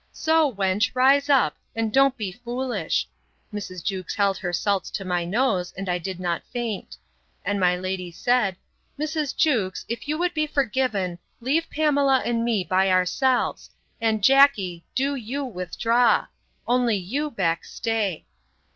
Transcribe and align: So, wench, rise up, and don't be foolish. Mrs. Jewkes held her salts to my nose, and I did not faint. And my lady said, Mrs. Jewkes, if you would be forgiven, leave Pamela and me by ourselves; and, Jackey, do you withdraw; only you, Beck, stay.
So, 0.11 0.51
wench, 0.51 0.89
rise 0.95 1.29
up, 1.29 1.57
and 1.75 1.93
don't 1.93 2.17
be 2.17 2.31
foolish. 2.31 3.07
Mrs. 3.53 3.83
Jewkes 3.83 4.15
held 4.15 4.35
her 4.39 4.51
salts 4.51 4.89
to 4.89 5.05
my 5.05 5.23
nose, 5.25 5.71
and 5.77 5.87
I 5.87 5.99
did 5.99 6.19
not 6.19 6.41
faint. 6.51 6.97
And 7.45 7.59
my 7.59 7.77
lady 7.77 8.09
said, 8.09 8.55
Mrs. 8.97 9.37
Jewkes, 9.37 9.85
if 9.87 10.07
you 10.07 10.17
would 10.17 10.33
be 10.33 10.47
forgiven, 10.47 11.19
leave 11.39 11.69
Pamela 11.69 12.23
and 12.25 12.43
me 12.43 12.63
by 12.63 12.89
ourselves; 12.89 13.69
and, 14.01 14.23
Jackey, 14.23 14.83
do 14.95 15.13
you 15.13 15.45
withdraw; 15.45 16.25
only 16.67 16.95
you, 16.97 17.29
Beck, 17.29 17.63
stay. 17.63 18.25